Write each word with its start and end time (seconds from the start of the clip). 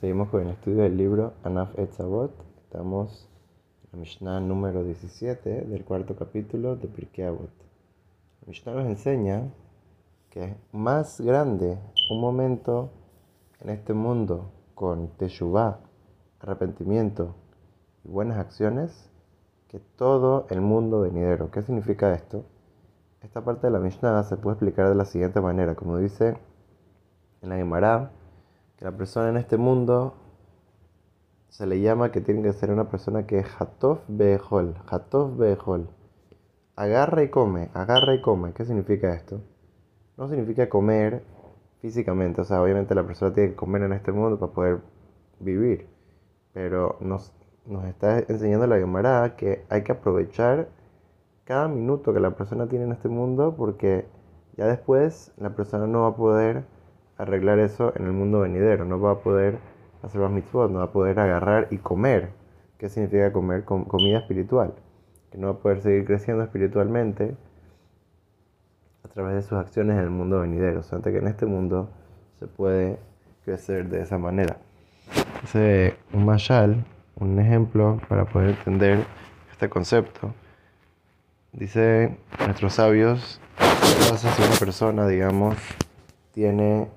Seguimos 0.00 0.28
con 0.28 0.42
el 0.42 0.48
estudio 0.48 0.82
del 0.82 0.96
libro 0.96 1.34
Anaf 1.44 1.78
Etzavot. 1.78 2.32
Estamos 2.64 3.28
en 3.84 3.90
la 3.92 3.98
Mishnah 4.00 4.40
número 4.40 4.82
17 4.82 5.66
del 5.66 5.84
cuarto 5.84 6.16
capítulo 6.16 6.74
de 6.74 6.88
Pirkei 6.88 7.26
Avot. 7.26 7.48
La 8.40 8.48
Mishnah 8.48 8.74
nos 8.74 8.86
enseña 8.86 9.52
que 10.30 10.44
es 10.44 10.56
más 10.72 11.20
grande 11.20 11.78
un 12.10 12.20
momento 12.20 12.90
en 13.60 13.70
este 13.70 13.94
mundo 13.94 14.50
con 14.74 15.08
teshuvah, 15.16 15.78
arrepentimiento 16.40 17.36
y 18.04 18.08
buenas 18.08 18.38
acciones 18.38 19.10
que 19.68 19.78
todo 19.78 20.46
el 20.50 20.60
mundo 20.60 21.02
venidero. 21.02 21.52
¿Qué 21.52 21.62
significa 21.62 22.12
esto? 22.12 22.44
Esta 23.22 23.44
parte 23.44 23.68
de 23.68 23.72
la 23.72 23.78
Mishnah 23.78 24.24
se 24.24 24.36
puede 24.36 24.54
explicar 24.54 24.88
de 24.88 24.96
la 24.96 25.04
siguiente 25.04 25.40
manera, 25.40 25.76
como 25.76 25.98
dice 25.98 26.36
en 27.42 27.48
la 27.48 27.56
Gemara 27.56 28.10
que 28.76 28.84
la 28.84 28.92
persona 28.92 29.28
en 29.28 29.36
este 29.36 29.56
mundo 29.56 30.14
se 31.48 31.66
le 31.66 31.80
llama 31.80 32.10
que 32.10 32.20
tiene 32.20 32.42
que 32.42 32.52
ser 32.52 32.70
una 32.70 32.88
persona 32.90 33.26
que 33.26 33.38
es 33.38 33.46
Hatov 33.58 34.00
Behol, 34.08 34.74
Hatov 34.88 35.36
Behol. 35.36 35.88
Agarra 36.76 37.22
y 37.22 37.30
come, 37.30 37.70
agarra 37.74 38.14
y 38.14 38.20
come. 38.20 38.52
¿Qué 38.52 38.64
significa 38.64 39.14
esto? 39.14 39.40
No 40.16 40.28
significa 40.28 40.68
comer 40.68 41.22
físicamente, 41.80 42.40
o 42.40 42.44
sea, 42.44 42.62
obviamente 42.62 42.94
la 42.94 43.06
persona 43.06 43.32
tiene 43.32 43.50
que 43.50 43.56
comer 43.56 43.82
en 43.82 43.92
este 43.92 44.10
mundo 44.10 44.38
para 44.38 44.52
poder 44.52 44.80
vivir, 45.38 45.86
pero 46.52 46.96
nos, 47.00 47.32
nos 47.66 47.84
está 47.84 48.18
enseñando 48.20 48.66
la 48.66 48.78
Gemara 48.78 49.36
que 49.36 49.64
hay 49.68 49.84
que 49.84 49.92
aprovechar 49.92 50.68
cada 51.44 51.68
minuto 51.68 52.12
que 52.12 52.20
la 52.20 52.30
persona 52.30 52.68
tiene 52.68 52.86
en 52.86 52.92
este 52.92 53.08
mundo 53.08 53.54
porque 53.56 54.06
ya 54.56 54.66
después 54.66 55.32
la 55.36 55.50
persona 55.54 55.86
no 55.86 56.02
va 56.02 56.08
a 56.08 56.16
poder 56.16 56.64
arreglar 57.18 57.58
eso 57.58 57.92
en 57.96 58.06
el 58.06 58.12
mundo 58.12 58.40
venidero, 58.40 58.84
no 58.84 59.00
va 59.00 59.12
a 59.12 59.18
poder 59.18 59.58
hacer 60.02 60.20
más 60.20 60.30
mitzvot, 60.30 60.70
no 60.70 60.78
va 60.80 60.86
a 60.86 60.92
poder 60.92 61.18
agarrar 61.18 61.68
y 61.70 61.78
comer. 61.78 62.30
¿Qué 62.78 62.88
significa 62.88 63.32
comer? 63.32 63.64
comida 63.64 64.18
espiritual. 64.18 64.74
Que 65.30 65.38
no 65.38 65.48
va 65.48 65.52
a 65.54 65.58
poder 65.58 65.80
seguir 65.80 66.04
creciendo 66.04 66.42
espiritualmente 66.42 67.34
a 69.04 69.08
través 69.08 69.36
de 69.36 69.42
sus 69.42 69.58
acciones 69.58 69.96
en 69.96 70.02
el 70.02 70.10
mundo 70.10 70.40
venidero. 70.40 70.80
O 70.80 70.82
sea, 70.82 71.00
que 71.00 71.16
en 71.16 71.26
este 71.26 71.46
mundo 71.46 71.88
se 72.38 72.46
puede 72.46 72.98
crecer 73.44 73.88
de 73.88 74.02
esa 74.02 74.18
manera. 74.18 74.56
Ese 75.44 75.96
un 76.12 76.24
mashal, 76.24 76.84
un 77.16 77.38
ejemplo 77.38 78.00
para 78.08 78.24
poder 78.24 78.50
entender 78.50 79.04
este 79.52 79.68
concepto. 79.68 80.34
Dice 81.52 82.16
nuestros 82.40 82.74
sabios, 82.74 83.40
¿qué 83.58 84.10
pasa 84.10 84.30
si 84.32 84.42
una 84.42 84.58
persona, 84.58 85.06
digamos, 85.06 85.56
tiene 86.32 86.88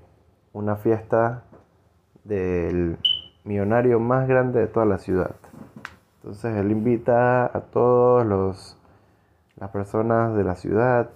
una 0.58 0.76
fiesta 0.76 1.44
del 2.24 2.98
millonario 3.44 4.00
más 4.00 4.28
grande 4.28 4.60
de 4.60 4.68
toda 4.68 4.86
la 4.86 4.98
ciudad. 4.98 5.36
Entonces 6.18 6.56
él 6.58 6.72
invita 6.72 7.46
a 7.46 7.62
todos 7.62 8.26
los 8.26 8.78
las 9.58 9.70
personas 9.72 10.36
de 10.36 10.44
la 10.44 10.56
ciudad, 10.56 11.10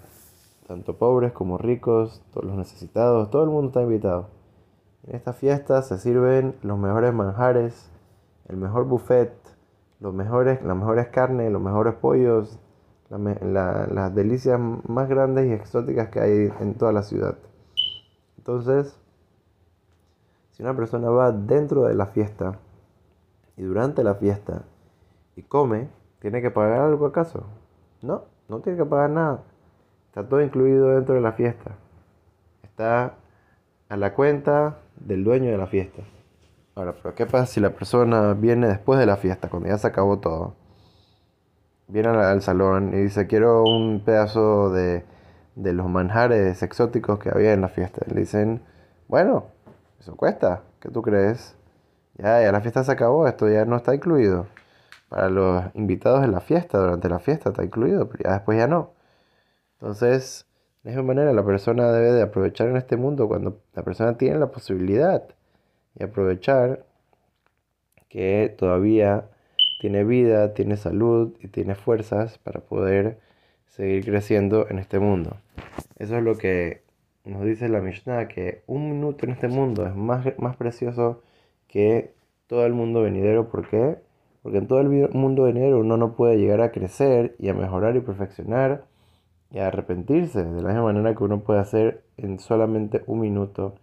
tanto 0.68 0.98
pobres 0.98 1.32
como 1.32 1.58
ricos, 1.58 2.24
todos 2.34 2.46
los 2.46 2.56
necesitados, 2.56 3.30
todo 3.30 3.44
el 3.44 3.50
mundo 3.50 3.68
está 3.68 3.82
invitado. 3.82 4.30
En 5.08 5.16
esta 5.16 5.34
fiesta 5.34 5.82
se 5.82 5.98
sirven 5.98 6.56
los 6.64 6.78
mejores 6.80 7.14
manjares, 7.14 7.92
el 8.48 8.58
mejor 8.58 8.86
buffet, 8.86 9.34
los 10.00 10.14
mejores, 10.14 10.64
las 10.64 10.76
mejores 10.76 11.08
carnes, 11.08 11.52
los 11.52 11.62
mejores 11.62 11.96
pollos, 11.96 12.60
las 13.10 14.16
delicias 14.16 14.60
más 14.88 15.10
grandes 15.10 15.48
y 15.48 15.52
exóticas 15.52 16.10
que 16.10 16.20
hay 16.20 16.54
en 16.60 16.76
toda 16.76 16.92
la 16.94 17.04
ciudad. 17.04 17.38
Entonces, 18.38 18.98
si 20.62 20.64
una 20.64 20.76
persona 20.76 21.10
va 21.10 21.32
dentro 21.32 21.86
de 21.86 21.96
la 21.96 22.06
fiesta 22.06 22.60
y 23.58 23.64
durante 23.64 24.04
la 24.04 24.14
fiesta 24.14 24.62
y 25.36 25.42
come, 25.42 25.90
¿tiene 26.20 26.40
que 26.40 26.52
pagar 26.52 26.82
algo 26.82 27.08
acaso? 27.08 27.46
No, 28.04 28.26
no 28.48 28.60
tiene 28.60 28.78
que 28.78 28.86
pagar 28.86 29.10
nada. 29.10 29.42
Está 30.10 30.30
todo 30.30 30.40
incluido 30.40 30.90
dentro 30.90 31.16
de 31.16 31.22
la 31.22 31.32
fiesta. 31.32 31.72
Está 32.62 33.16
a 33.90 33.98
la 33.98 34.14
cuenta 34.14 34.78
del 34.98 35.24
dueño 35.24 35.50
de 35.50 35.58
la 35.58 35.66
fiesta. 35.66 36.04
Ahora, 36.76 36.94
pero 36.94 37.16
¿qué 37.16 37.26
pasa 37.26 37.48
si 37.48 37.60
la 37.60 37.72
persona 37.72 38.36
viene 38.36 38.68
después 38.68 39.00
de 39.00 39.08
la 39.08 39.18
fiesta, 39.18 39.50
cuando 39.50 39.68
ya 39.68 39.80
se 39.80 39.88
acabó 39.88 40.20
todo? 40.20 40.54
Viene 41.88 42.10
al, 42.10 42.44
salón 42.44 42.94
y 42.94 42.98
dice, 42.98 43.26
quiero 43.26 43.64
un 43.64 44.04
pedazo 44.06 44.70
de, 44.70 45.06
de 45.56 45.74
los 45.74 45.90
manjares 45.90 46.62
exóticos 46.62 47.18
que 47.18 47.30
había 47.30 47.52
en 47.52 47.62
la 47.62 47.68
fiesta. 47.70 48.06
Le 48.14 48.20
dicen, 48.20 48.62
bueno, 49.08 49.46
eso 50.02 50.16
cuesta. 50.16 50.64
¿Qué 50.80 50.90
tú 50.90 51.02
crees? 51.04 51.56
Ya, 52.18 52.42
ya 52.42 52.52
la 52.52 52.62
fiesta 52.62 52.84
se 52.84 52.92
acabó, 52.92 53.28
esto 53.28 53.48
ya 53.50 53.66
no 53.66 53.78
está 53.78 53.94
incluido. 53.94 54.48
Para 55.10 55.30
los 55.30 55.64
invitados 55.76 56.22
de 56.22 56.28
la 56.28 56.42
fiesta, 56.42 56.80
durante 56.80 57.08
la 57.08 57.20
fiesta 57.20 57.50
está 57.50 57.64
incluido, 57.64 58.10
pero 58.10 58.24
ya 58.24 58.34
después 58.34 58.58
ya 58.58 58.68
no. 58.68 58.94
Entonces, 59.74 60.48
de 60.84 60.92
esa 60.92 61.04
manera 61.04 61.34
la 61.34 61.46
persona 61.46 61.92
debe 61.92 62.14
de 62.14 62.24
aprovechar 62.24 62.68
en 62.70 62.78
este 62.78 62.98
mundo 62.98 63.28
cuando 63.28 63.60
la 63.74 63.84
persona 63.84 64.18
tiene 64.18 64.40
la 64.40 64.48
posibilidad 64.48 65.24
y 65.96 66.04
aprovechar 66.04 66.86
que 68.10 68.54
todavía 68.58 69.30
tiene 69.80 70.04
vida, 70.04 70.54
tiene 70.54 70.78
salud 70.78 71.36
y 71.40 71.48
tiene 71.48 71.76
fuerzas 71.76 72.40
para 72.40 72.62
poder 72.62 73.20
seguir 73.68 74.06
creciendo 74.06 74.68
en 74.70 74.80
este 74.80 75.00
mundo. 75.00 75.38
Eso 75.98 76.18
es 76.18 76.24
lo 76.24 76.38
que 76.38 76.84
nos 77.26 77.46
dice 77.46 77.70
la 77.70 77.82
Mishnah 77.82 78.28
que 78.28 78.64
un 78.68 78.90
minuto 78.92 79.26
en 79.26 79.32
este 79.32 79.48
mundo 79.48 79.86
es 79.86 79.96
más, 79.96 80.26
más 80.40 80.56
precioso 80.58 81.22
que 81.68 82.14
todo 82.48 82.66
el 82.66 82.74
mundo 82.74 83.02
venidero. 83.02 83.50
¿Por 83.50 83.70
qué? 83.70 83.98
Porque 84.42 84.58
en 84.58 84.68
todo 84.68 84.82
el 84.82 84.90
mundo 85.14 85.44
venidero 85.44 85.80
uno 85.80 85.98
no 85.98 86.16
puede 86.16 86.38
llegar 86.38 86.62
a 86.62 86.72
crecer 86.72 87.36
y 87.40 87.50
a 87.50 87.54
mejorar 87.54 87.96
y 87.96 88.02
perfeccionar 88.02 88.86
y 89.52 89.60
a 89.60 89.68
arrepentirse 89.68 90.44
de 90.44 90.62
la 90.62 90.70
misma 90.70 90.84
manera 90.84 91.16
que 91.16 91.24
uno 91.24 91.42
puede 91.42 91.60
hacer 91.60 92.04
en 92.18 92.40
solamente 92.40 93.04
un 93.08 93.20
minuto. 93.20 93.76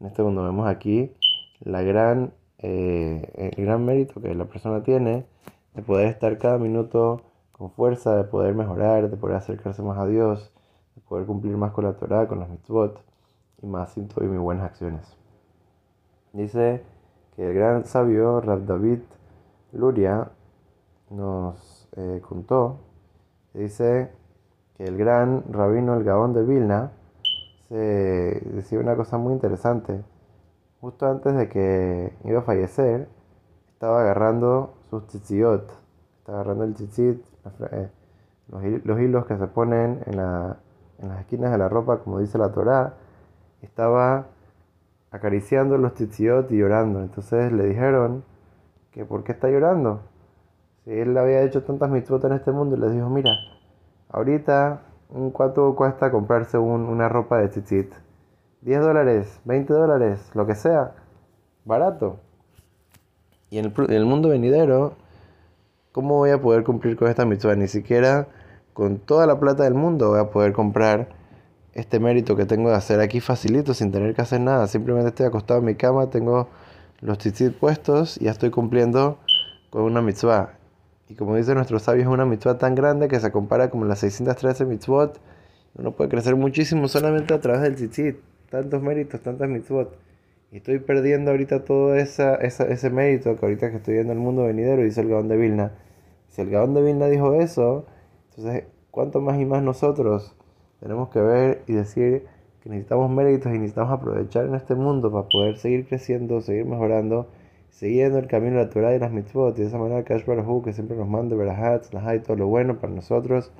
En 0.00 0.06
este 0.06 0.22
mundo 0.22 0.42
vemos 0.44 0.66
aquí 0.68 1.12
la 1.60 1.82
gran, 1.82 2.32
eh, 2.58 3.52
el 3.56 3.64
gran 3.64 3.84
mérito 3.84 4.20
que 4.22 4.34
la 4.34 4.46
persona 4.46 4.82
tiene 4.82 5.26
de 5.74 5.82
poder 5.82 6.08
estar 6.08 6.38
cada 6.38 6.58
minuto 6.58 7.22
con 7.52 7.70
fuerza, 7.70 8.16
de 8.16 8.24
poder 8.24 8.54
mejorar, 8.54 9.10
de 9.10 9.16
poder 9.16 9.36
acercarse 9.36 9.82
más 9.82 9.98
a 9.98 10.06
Dios 10.06 10.52
poder 11.08 11.26
cumplir 11.26 11.56
más 11.56 11.72
con 11.72 11.84
la 11.84 11.94
Torah, 11.94 12.26
con 12.26 12.40
los 12.40 12.48
mitzvot 12.48 13.00
y 13.62 13.66
más 13.66 13.96
y 13.96 14.00
mis 14.00 14.40
buenas 14.40 14.64
acciones. 14.64 15.16
Dice 16.32 16.82
que 17.34 17.48
el 17.48 17.54
gran 17.54 17.84
sabio 17.84 18.40
Rab 18.40 18.66
David 18.66 19.00
Luria 19.72 20.30
nos 21.10 21.88
eh, 21.96 22.20
contó, 22.26 22.78
dice 23.54 24.10
que 24.76 24.84
el 24.84 24.96
gran 24.96 25.44
rabino 25.50 25.94
El 25.94 26.04
Gaón 26.04 26.34
de 26.34 26.42
Vilna 26.42 26.92
se 27.68 28.42
decía 28.52 28.78
una 28.78 28.96
cosa 28.96 29.18
muy 29.18 29.32
interesante. 29.32 30.02
Justo 30.80 31.06
antes 31.06 31.34
de 31.34 31.48
que 31.48 32.12
iba 32.24 32.40
a 32.40 32.42
fallecer, 32.42 33.08
estaba 33.72 34.02
agarrando 34.02 34.74
sus 34.90 35.06
tzitziot, 35.06 35.70
estaba 36.18 36.40
agarrando 36.40 36.64
el 36.64 36.74
tzitzit, 36.74 37.24
eh, 37.72 37.90
los 38.84 39.00
hilos 39.00 39.26
que 39.26 39.36
se 39.36 39.46
ponen 39.46 40.02
en 40.06 40.16
la, 40.16 40.58
en 40.98 41.08
las 41.08 41.20
esquinas 41.20 41.52
de 41.52 41.58
la 41.58 41.68
ropa, 41.68 41.98
como 41.98 42.20
dice 42.20 42.38
la 42.38 42.52
Torá, 42.52 42.94
estaba 43.62 44.26
acariciando 45.10 45.78
los 45.78 45.94
tzitzit 45.94 46.50
y 46.50 46.58
llorando. 46.58 47.00
Entonces 47.00 47.52
le 47.52 47.64
dijeron 47.64 48.24
que 48.92 49.04
por 49.04 49.24
qué 49.24 49.32
está 49.32 49.48
llorando. 49.48 50.00
Si 50.84 50.92
él 50.92 51.16
había 51.18 51.42
hecho 51.42 51.64
tantas 51.64 51.90
mitzvot 51.90 52.24
en 52.24 52.32
este 52.32 52.52
mundo 52.52 52.76
y 52.76 52.80
les 52.80 52.92
dijo, 52.92 53.08
mira, 53.08 53.32
ahorita 54.08 54.82
cuánto 55.32 55.74
cuesta 55.74 56.10
comprarse 56.10 56.58
una 56.58 57.08
ropa 57.08 57.38
de 57.38 57.48
tzitzit. 57.48 57.92
10 58.62 58.80
dólares, 58.80 59.40
20 59.44 59.72
dólares, 59.72 60.30
lo 60.34 60.46
que 60.46 60.54
sea, 60.54 60.94
barato. 61.64 62.18
Y 63.50 63.58
en 63.58 63.72
el, 63.88 64.04
mundo 64.04 64.30
venidero, 64.30 64.94
¿cómo 65.92 66.16
voy 66.16 66.30
a 66.30 66.40
poder 66.40 66.64
cumplir 66.64 66.96
con 66.96 67.08
esta 67.08 67.24
mitzvah? 67.24 67.54
Ni 67.54 67.68
siquiera 67.68 68.26
con 68.76 68.98
toda 68.98 69.26
la 69.26 69.40
plata 69.40 69.64
del 69.64 69.72
mundo 69.72 70.10
voy 70.10 70.20
a 70.20 70.28
poder 70.28 70.52
comprar 70.52 71.08
este 71.72 71.98
mérito 71.98 72.36
que 72.36 72.44
tengo 72.44 72.68
de 72.68 72.76
hacer 72.76 73.00
aquí 73.00 73.20
facilito 73.20 73.72
sin 73.72 73.90
tener 73.90 74.14
que 74.14 74.20
hacer 74.20 74.42
nada. 74.42 74.66
Simplemente 74.66 75.08
estoy 75.08 75.24
acostado 75.24 75.60
en 75.60 75.64
mi 75.64 75.76
cama, 75.76 76.10
tengo 76.10 76.48
los 77.00 77.16
tzitzit 77.16 77.54
puestos 77.54 78.20
y 78.20 78.24
ya 78.24 78.32
estoy 78.32 78.50
cumpliendo 78.50 79.18
con 79.70 79.80
una 79.80 80.02
mitzvah. 80.02 80.58
Y 81.08 81.14
como 81.14 81.36
dice 81.36 81.54
nuestro 81.54 81.78
sabio, 81.78 82.02
es 82.02 82.08
una 82.08 82.26
mitzvah 82.26 82.58
tan 82.58 82.74
grande 82.74 83.08
que 83.08 83.18
se 83.18 83.32
compara 83.32 83.70
como 83.70 83.86
las 83.86 84.00
613 84.00 84.66
mitzvot. 84.66 85.18
Uno 85.76 85.92
puede 85.92 86.10
crecer 86.10 86.36
muchísimo 86.36 86.86
solamente 86.88 87.32
a 87.32 87.40
través 87.40 87.62
del 87.62 87.76
tzitzit. 87.76 88.16
Tantos 88.50 88.82
méritos, 88.82 89.22
tantas 89.22 89.48
mitzvot. 89.48 89.96
Y 90.52 90.58
estoy 90.58 90.80
perdiendo 90.80 91.30
ahorita 91.30 91.64
todo 91.64 91.94
esa, 91.94 92.34
ese 92.34 92.90
mérito 92.90 93.36
que 93.36 93.46
ahorita 93.46 93.70
que 93.70 93.78
estoy 93.78 93.94
viendo 93.94 94.12
el 94.12 94.18
mundo 94.18 94.44
venidero, 94.44 94.82
dice 94.82 95.00
el 95.00 95.08
Gaón 95.08 95.28
de 95.28 95.38
Vilna. 95.38 95.72
Si 96.28 96.42
el 96.42 96.50
Gaón 96.50 96.74
de 96.74 96.82
Vilna 96.82 97.06
dijo 97.06 97.32
eso, 97.40 97.86
entonces, 98.36 98.64
¿cuánto 98.90 99.20
más 99.20 99.40
y 99.40 99.44
más 99.44 99.62
nosotros 99.62 100.34
tenemos 100.80 101.08
que 101.10 101.20
ver 101.20 101.62
y 101.66 101.72
decir 101.72 102.26
que 102.62 102.70
necesitamos 102.70 103.10
méritos 103.10 103.52
y 103.52 103.58
necesitamos 103.58 103.92
aprovechar 103.92 104.46
en 104.46 104.54
este 104.54 104.74
mundo 104.74 105.10
para 105.10 105.28
poder 105.28 105.56
seguir 105.56 105.86
creciendo, 105.86 106.40
seguir 106.40 106.66
mejorando 106.66 107.28
siguiendo 107.76 108.18
el 108.18 108.26
camino 108.26 108.56
de 108.56 108.64
la 108.64 108.70
Torah 108.70 108.94
y 108.94 108.98
las 108.98 109.12
mitzvot, 109.12 109.56
y 109.58 109.60
de 109.60 109.68
esa 109.68 109.76
manera 109.76 110.02
Kash 110.02 110.24
Baruj 110.24 110.64
que 110.64 110.72
siempre 110.72 110.96
nos 110.96 111.08
manda 111.08 111.36
verahat, 111.36 111.84
y 111.92 112.20
todo 112.20 112.36
lo 112.36 112.46
bueno 112.46 112.78
para 112.78 112.92
nosotros, 112.92 113.52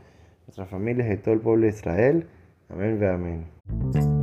nuestras 0.47 0.71
familias 0.71 1.13
y 1.13 1.19
todo 1.19 1.35
el 1.35 1.41
pueblo 1.41 1.65
de 1.65 1.69
Israel. 1.69 2.27
Amén 2.71 2.99
ve 2.99 3.09
amén. 3.09 4.16